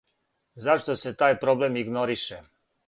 [0.67, 2.43] Зашто се тај проблем игнорише?